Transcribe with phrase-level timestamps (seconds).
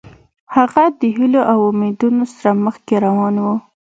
[0.55, 3.47] هغه د هیلو او امیدونو سره مخکې روان و.